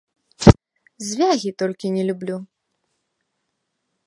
Звягі 1.09 1.51
толькі 1.63 1.93
не 1.99 2.03
люблю. 2.11 2.37